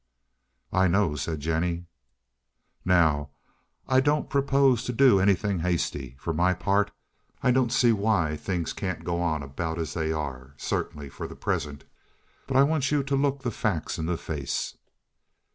[0.73, 1.85] "I know," said Jennie.
[2.83, 3.29] "Now,
[3.87, 6.15] I don't propose to do anything hasty.
[6.17, 6.89] For my part
[7.43, 12.57] I don't see why things can't go on about as they are—certainly for the present—but
[12.57, 14.75] I want you to look the facts in the face."